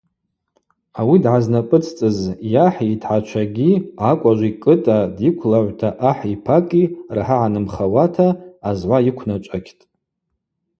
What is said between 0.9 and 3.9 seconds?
Ауи дгӏазнапӏыцӏцӏыз йахӏгьи йтгӏачвагьи,